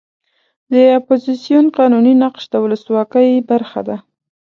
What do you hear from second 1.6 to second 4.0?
قانوني نقش د ولسواکۍ برخه ده.